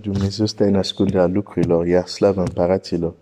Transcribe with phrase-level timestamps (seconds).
[0.00, 3.14] Dumnezeu stă în ascunderea lucrurilor, iar slava împăraților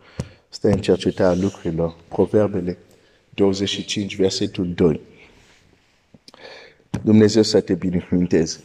[0.49, 1.96] stă în cercetarea lucrurilor.
[2.08, 2.79] Proverbele
[3.35, 5.01] 25, versetul 2.
[7.03, 8.61] Dumnezeu să te binecuvânteze.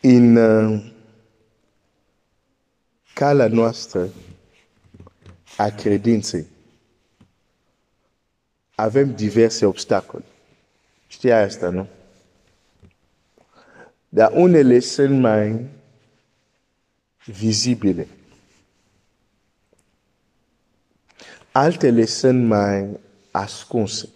[0.00, 0.92] În uh,
[3.14, 4.08] calea noastră
[5.56, 6.46] a credinței
[8.74, 10.24] avem diverse obstacole.
[11.06, 11.86] Știi asta, nu?
[14.18, 15.66] Dar unele sunt mai
[17.24, 18.06] vizibile.
[21.52, 22.88] Altele sunt mai
[23.30, 24.08] ascunse.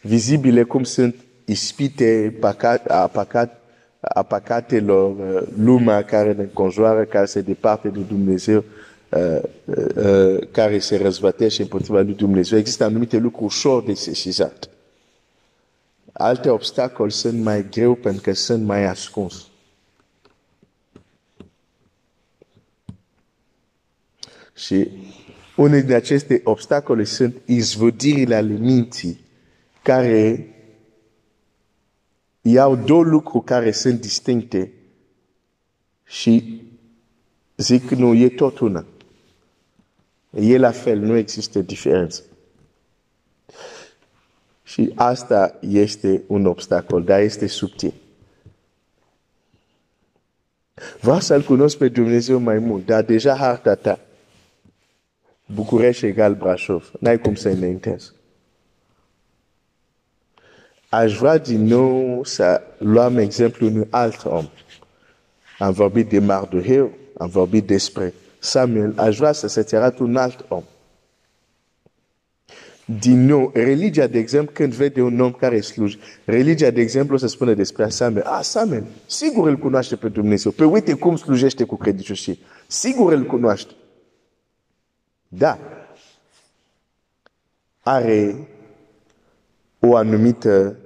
[0.00, 3.60] Vizibile cum sunt ispite păcat, a, păcat,
[4.00, 8.64] a păcatelor, lumea care ne înconjoară, care se departe de Dumnezeu,
[9.08, 12.58] uh, uh, care se răzvătește împotriva lui Dumnezeu.
[12.58, 14.68] Există anumite lucruri ușor de sesizat.
[16.16, 19.48] Alte obstacole sunt mai greu pentru că sunt mai ascuns.
[24.54, 24.88] Și
[25.56, 29.20] unele din aceste obstacole sunt izvodirile ale minții
[29.82, 30.48] care
[32.40, 34.72] iau două lucruri care sunt distincte
[36.04, 36.62] și
[37.56, 38.86] zic nu, e tot una.
[40.30, 42.22] E la fel, nu există diferență.
[44.74, 47.94] Și asta este un obstacol, dar este subtil.
[51.00, 54.00] Vreau să-L cunosc pe Dumnezeu mai mult, dar deja harta ta,
[55.46, 58.12] București egal Brașov, n-ai cum să înaintezi.
[60.88, 64.48] Aș vrea din nou să luăm exemplu unui alt om.
[65.58, 70.44] Am vorbit de Mardoheu, am vorbit despre Samuel, aș vrea să se arăt un alt
[70.48, 70.64] om
[72.84, 77.26] din nou, religia, de exemplu, când vede un om care sluji, religia, de exemplu, se
[77.26, 81.76] spune despre Samuel, ah, Samuel, sigur îl cunoaște pe Dumnezeu, pe uite cum slujește cu
[81.76, 83.72] credincioșie, sigur îl cunoaște.
[85.28, 85.58] Da,
[87.80, 88.48] are
[89.80, 90.76] o anumită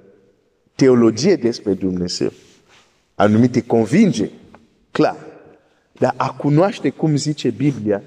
[0.75, 2.33] teologie despre Dumnezeu,
[3.15, 4.33] anumite convingeri,
[4.91, 5.27] clar.
[5.93, 8.03] Dar a cunoaște cum zice Biblia,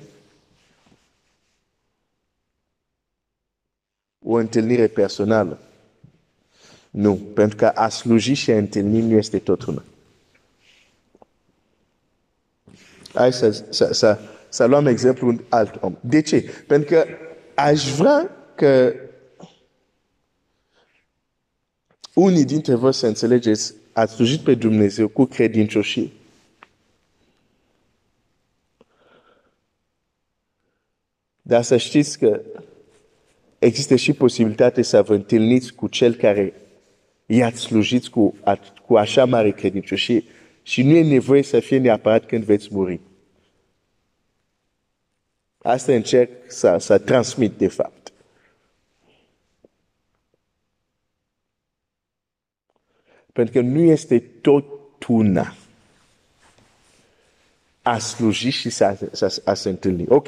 [4.32, 5.60] o întâlnire personală.
[6.90, 9.84] Nu, pentru că a sluji și a întâlni nu este tot una.
[13.14, 14.20] Hai să, să, să,
[14.50, 15.98] să luăm exemplu un alt om.
[16.02, 16.42] De ce?
[16.68, 17.06] Pentru că
[17.56, 18.94] aș vrea că
[22.14, 26.12] unii dintre voi să înțelegeți, ați slujit pe Dumnezeu cu credincioșie.
[31.42, 32.42] Dar să știți că
[33.66, 36.54] există și posibilitatea să vă întâlniți cu cel care
[37.26, 38.36] i-ați slujit cu,
[38.86, 40.24] cu așa mare credincioșie
[40.64, 43.00] și nu e nevoie să fie neapărat când veți muri.
[45.58, 48.12] Asta încerc să, să transmit de fapt.
[53.34, 54.66] Pentru că nu este tot
[55.08, 55.56] una
[57.82, 60.06] a sluji și să, să, să se întâlni.
[60.08, 60.28] Ok.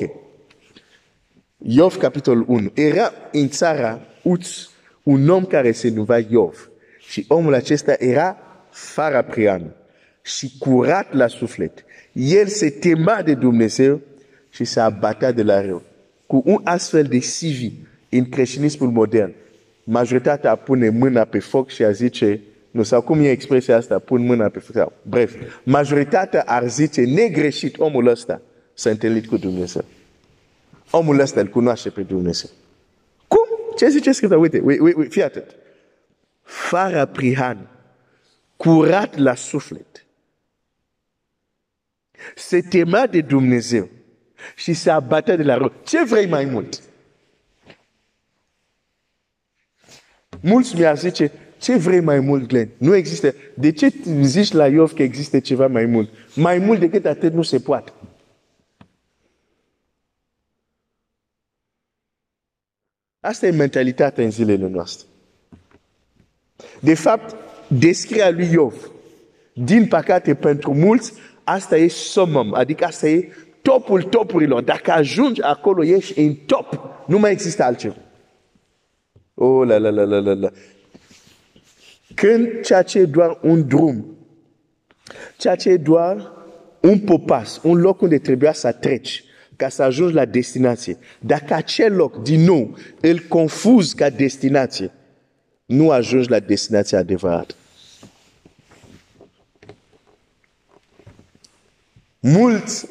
[1.65, 2.71] Iov, capitolul 1.
[2.73, 4.47] Era în țara Uț
[5.03, 6.69] un om care se numea Iov.
[6.99, 8.37] Și omul acesta era
[8.69, 9.75] faraprian
[10.21, 11.85] și curat la suflet.
[12.13, 14.01] El se tema de Dumnezeu
[14.49, 15.81] și se abatea de la rău.
[16.27, 17.71] Cu un astfel de CV
[18.09, 19.33] în creștinismul modern,
[19.83, 22.41] majoritatea pune mâna pe foc și a zice,
[22.71, 24.91] nu sau cum e expresia asta, pun mâna pe foc.
[25.01, 28.41] Bref, majoritatea ar zice negreșit omul ăsta
[28.73, 29.85] s-a întâlnit cu Dumnezeu
[30.95, 32.49] omul ăsta îl cunoaște pe Dumnezeu.
[33.27, 33.47] Cum?
[33.77, 34.39] Ce zice Scriptura?
[34.39, 35.55] Uite, uite, uite, fii atât.
[36.41, 37.69] Fara prihan,
[38.55, 40.05] curat la suflet,
[42.35, 43.89] se tema de Dumnezeu
[44.55, 45.73] și se abatea de la rău.
[45.83, 46.81] Ce vrei mai mult?
[50.41, 52.69] Mulți mi-ar zice, ce vrei mai mult, Glenn?
[52.77, 53.35] Nu există.
[53.53, 56.09] De ce zici la Iov că există ceva mai mult?
[56.35, 57.91] Mai mult decât atât nu se poate.
[63.23, 65.07] Asta e mentalitatea în zilele noastre.
[66.79, 67.35] De fapt,
[67.67, 68.91] descrierea lui Iov,
[69.53, 73.29] din păcate pentru mulți, asta e summum, adică asta e
[73.61, 74.63] topul topurilor.
[74.63, 76.79] Dacă ajungi acolo, ești în top.
[77.07, 77.95] Nu mai există altceva.
[79.33, 80.51] Oh, la, la, la, la, la, la.
[82.15, 84.17] Când ceea ce e doar un drum,
[85.37, 86.31] ceea ce e doar
[86.79, 89.23] un popas, un loc unde trebuia să treci,
[89.55, 90.97] ca să ajungi la destinație.
[91.19, 94.91] Dacă acel loc, din nou, îl confuzi ca destinație,
[95.65, 97.55] nu ajungi la destinația adevărată.
[102.19, 102.87] Mulți,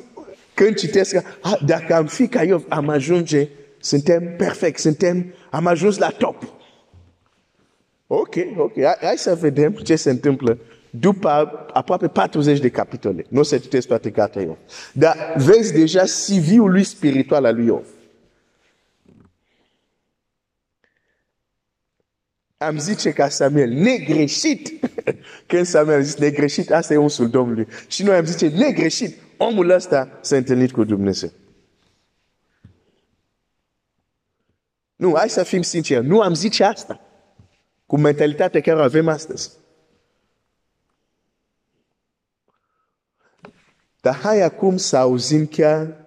[0.54, 3.48] când citesc, ah, dacă am fi ca Iov, am ajunge,
[3.80, 6.52] suntem perfect, suntem, am ajuns la top.
[8.06, 10.58] Ok, ok, hai să vedem ce se întâmplă
[10.94, 11.28] după
[11.72, 13.26] aproape 40 de capitole.
[13.28, 14.56] Nu o să citesc toate cartea Iov.
[14.92, 17.86] Dar vezi deja CV-ul lui spiritual al lui Iov.
[22.56, 24.72] Am zice ca Samuel, negreșit.
[25.46, 27.66] Când Samuel a zis negreșit, asta e unsul Domnului.
[27.86, 29.16] Și noi am zice negreșit.
[29.36, 31.30] Omul ăsta s-a întâlnit cu Dumnezeu.
[34.96, 36.06] Nu, hai să fim sinceri.
[36.06, 37.00] Nu am zice asta.
[37.86, 39.60] Cu mentalitatea care o avem astăzi.
[44.02, 46.06] Dar hai acum să auzim chiar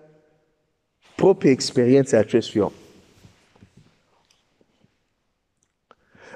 [1.15, 2.71] propria experiență acestui om.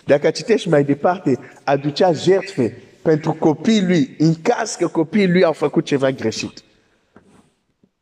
[0.05, 5.53] Dacă citești mai departe, aducea jertfe pentru copiii lui, în caz că copiii lui au
[5.53, 6.63] făcut ceva greșit.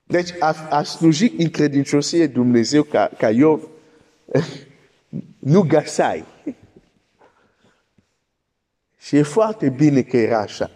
[0.04, 3.68] Deci a, a sluji în credinciosie Dumnezeu ca, ca Iov,
[5.54, 6.26] nu gasai.
[9.00, 10.72] Și e foarte bine că era așa.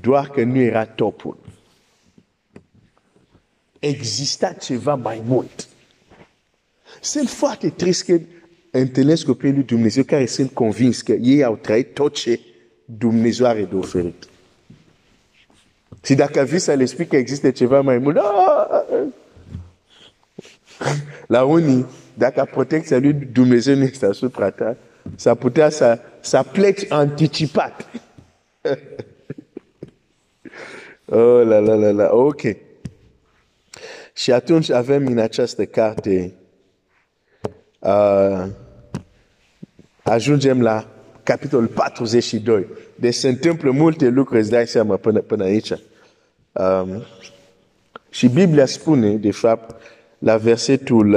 [0.00, 1.38] Doar că nu era topul.
[3.78, 5.68] Exista ceva mai mult.
[7.00, 8.20] Sunt foarte trist că
[8.70, 12.40] întâlnesc copiii lui Dumnezeu care sunt convins că ei au trăit tot ce
[12.84, 14.28] Dumnezeu are de oferit.
[16.04, 18.16] Și dacă vii să le spui că există ceva mai mult,
[21.26, 24.76] la unii, dacă protecția lui Dumnezeu nu este asupra ta,
[25.14, 27.90] s-ar putea să, să pleci anticipat.
[31.10, 32.40] oh, la, la, la, la, ok.
[34.14, 36.34] Și atunci avem în această carte
[37.78, 38.46] uh,
[40.02, 40.86] ajungem la
[41.22, 42.66] capitolul 42.
[42.94, 45.70] Deci se întâmplă multe lucruri, îți dai seama până, până aici.
[46.52, 47.02] Um,
[48.10, 49.82] și Biblia spune, de fapt,
[50.18, 51.14] la versetul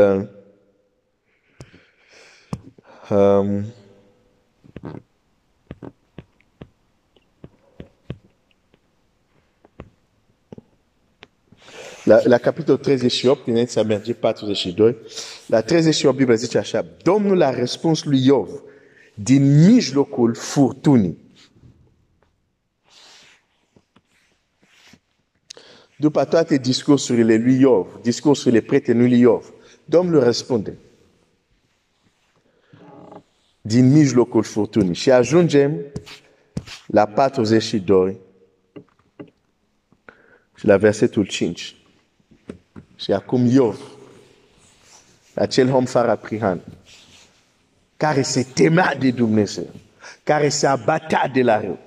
[3.09, 3.65] um,
[12.03, 14.97] La, la capitolul 38, din să merge 42,
[15.47, 18.49] la 38 Biblia zice așa, Domnul a răspuns lui Iov
[19.13, 21.17] din mijlocul furtunii.
[25.97, 29.53] După toate discursurile lui Iov, discursurile prietenului lui Iov,
[29.85, 30.77] Domnul răspunde
[33.61, 34.93] din mijlocul furtunii.
[34.93, 35.85] Și ajungem
[36.87, 38.17] la 42
[40.55, 41.75] și la versetul 5.
[42.95, 43.79] Și acum Iov,
[45.35, 46.61] acel om fără prihan,
[47.97, 49.69] care se temea de Dumnezeu,
[50.23, 51.79] care se abatea de la rău.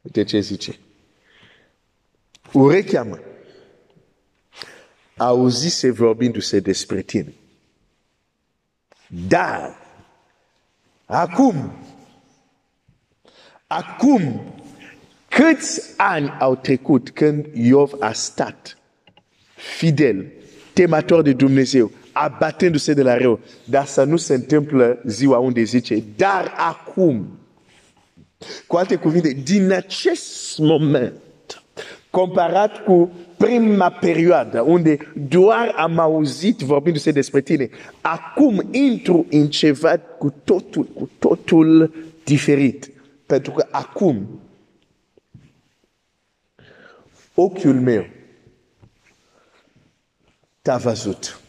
[0.00, 0.78] Uite ce zice.
[2.52, 3.20] Urechea mea
[5.18, 7.34] auzise vorbindu-se despre tine.
[9.28, 9.76] Dar,
[11.04, 11.72] acum,
[13.66, 14.52] acum,
[15.38, 18.78] câți ani au trecut când Iov a stat
[19.54, 20.26] fidel,
[20.72, 26.02] temator de Dumnezeu, abatându-se de la rău, dar să nu se întâmplă ziua unde zice,
[26.16, 27.38] dar acum,
[28.66, 31.12] cu alte cuvinte, din acest moment,
[32.10, 34.96] comparat cu prima perioadă unde
[35.28, 37.68] doar am auzit vorbindu-se despre tine,
[38.00, 42.90] acum intru în ceva cu totul, cu totul diferit.
[43.26, 44.40] Pentru că acum
[47.40, 48.06] ochiul meu
[50.62, 51.40] te-a văzut.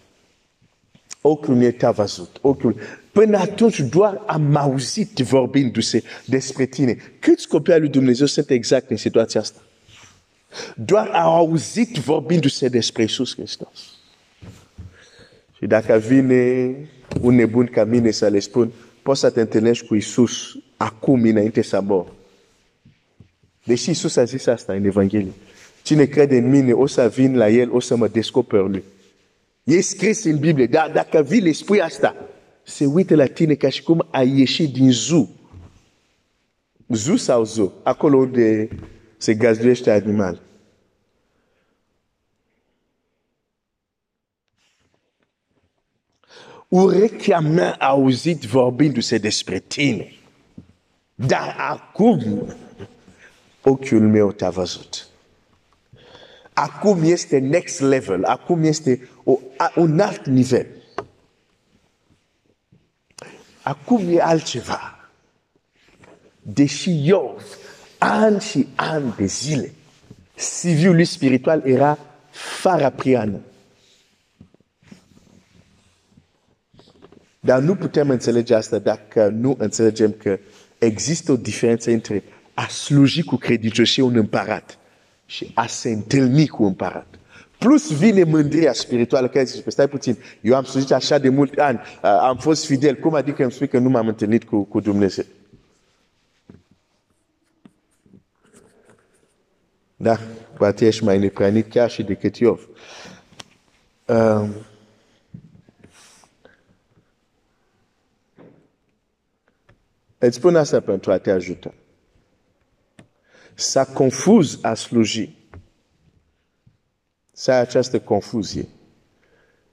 [1.22, 2.38] Ochiul meu te-a văzut.
[2.42, 2.80] Ochiul.
[3.12, 6.98] Până atunci doar am auzit vorbindu-se despre tine.
[7.20, 9.60] Câți copii al lui Dumnezeu sunt exact în situația asta?
[10.76, 13.98] Doar au auzit vorbindu-se despre Iisus Hristos.
[15.58, 16.76] Și dacă vine
[17.22, 21.62] un nebun ca mine să le spun, poți să te întâlnești cu Iisus acum înainte
[21.62, 22.12] să mor.
[23.64, 25.34] Deși Iisus a zis asta în Evanghelie.
[25.90, 28.84] Cine crede în mine, o să vin la el, o să mă descoper lui.
[29.64, 32.16] E scris în Biblie, dar dacă vii le spui asta,
[32.64, 35.30] se uită la tine ca și cum ai ieșit din zu.
[36.88, 37.74] Zu sau zu?
[37.84, 38.70] Acolo unde
[39.18, 40.42] se gazduiește animal.
[46.68, 50.14] Urechea mea a auzit vorbindu-se despre tine.
[51.16, 52.48] Dar acum
[53.64, 55.09] ochiul meu te-a văzut.
[56.60, 60.68] Acum este next level, acum este o, a, un alt nivel.
[63.62, 65.10] Acum e altceva.
[66.42, 67.44] Deși Iov,
[67.98, 69.74] ani și ani de zile,
[70.36, 71.98] CV-ul lui spiritual era
[72.32, 73.40] fara priană.
[77.40, 80.40] Dar nu putem înțelege asta dacă nu înțelegem că
[80.78, 82.24] există o diferență între
[82.54, 84.79] a sluji cu credincioșie un împărat
[85.30, 87.08] și a se întâlni cu un împărat.
[87.58, 91.80] Plus vine mândria spirituală care zice, stai puțin, eu am slujit așa de mulți ani,
[92.02, 95.26] am fost fidel, cum adică îmi spui că nu m-am întâlnit cu, cu Dumnezeu?
[99.96, 100.20] Da,
[100.58, 102.68] poate ești mai nepranit chiar și decât Iov.
[104.06, 104.54] Um,
[110.18, 111.74] îți spun asta pentru a te ajuta.
[113.60, 115.36] S-a confuz a sluji.
[117.32, 118.68] Să ai această confuzie.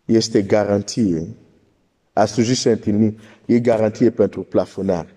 [0.04, 1.26] Este garantie.
[2.12, 5.14] A sluji și întâlni e garantie pentru plafonare.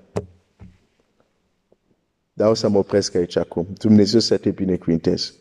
[2.34, 3.68] Dar o să mă opresc aici acum.
[3.78, 5.32] Dumnezeu să te binecuvinteze.